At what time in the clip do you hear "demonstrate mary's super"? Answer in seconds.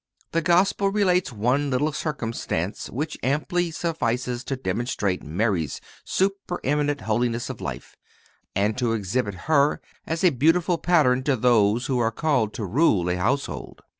4.55-6.59